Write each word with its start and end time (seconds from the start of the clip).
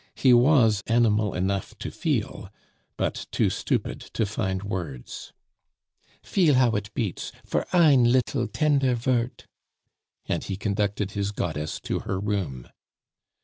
He 0.15 0.33
was 0.33 0.81
animal 0.87 1.35
enough 1.35 1.77
to 1.77 1.91
feel, 1.91 2.49
but 2.97 3.27
too 3.29 3.51
stupid 3.51 3.99
to 4.15 4.25
find 4.25 4.63
words. 4.63 5.31
"Feel 6.23 6.55
how 6.55 6.71
it 6.71 6.91
beats 6.95 7.31
for 7.45 7.67
ein 7.71 8.05
little 8.11 8.47
tender 8.47 8.95
vort" 8.95 9.45
And 10.27 10.43
he 10.43 10.55
conducted 10.57 11.11
his 11.11 11.31
goddess 11.31 11.79
to 11.81 11.99
her 11.99 12.19
room. 12.19 12.67